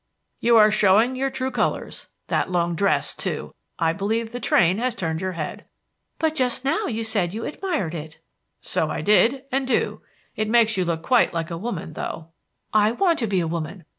[0.39, 2.07] "You are showing your true colors.
[2.25, 3.53] That long dress, too!
[3.77, 5.65] I believe the train has turned your head."
[6.17, 8.17] "But just now you said you admired it."
[8.61, 10.01] "So I did, and do.
[10.35, 12.29] It makes you look quite like a woman, though."
[12.73, 13.85] "I want to be a woman.